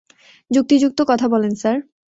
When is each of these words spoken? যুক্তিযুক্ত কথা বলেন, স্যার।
যুক্তিযুক্ত 0.51 0.99
কথা 1.07 1.25
বলেন, 1.27 1.53
স্যার। 1.55 1.77